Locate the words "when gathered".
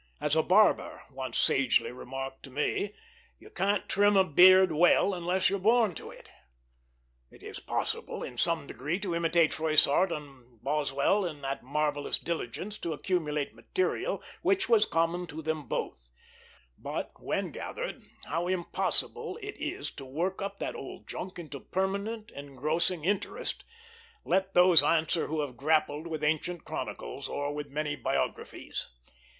17.21-18.03